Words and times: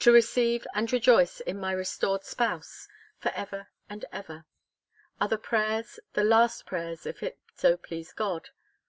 to 0.00 0.10
receive 0.10 0.66
and 0.74 0.92
rejoice 0.92 1.38
in 1.38 1.56
my 1.56 1.70
restored 1.70 2.24
spouse, 2.24 2.88
for 3.20 3.30
ever 3.36 3.68
and 3.88 4.04
ever: 4.10 4.44
are 5.20 5.28
the 5.28 5.38
prayers, 5.38 6.00
the 6.14 6.24
last 6.24 6.66
prayers, 6.66 7.06
if 7.06 7.22
it 7.22 7.38
so 7.54 7.76
please 7.76 8.12
God! 8.12 8.48